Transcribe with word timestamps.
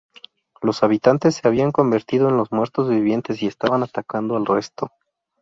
Los 0.63 0.81
habitantes 0.81 1.35
se 1.35 1.47
habían 1.47 1.71
convertido 1.71 2.27
en 2.29 2.43
muertos 2.49 2.89
vivientes 2.89 3.39
y 3.43 3.45
estaban 3.45 3.83
atacando 3.83 4.35
al 4.35 4.47
resto. 4.47 4.89